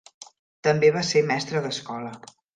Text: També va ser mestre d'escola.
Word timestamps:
També 0.67 0.89
va 0.95 1.03
ser 1.11 1.23
mestre 1.33 1.63
d'escola. 1.67 2.17